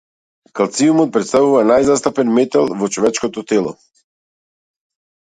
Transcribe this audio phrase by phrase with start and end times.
[0.59, 3.75] Калциумот претставува најзастапен метал во човечкото тело.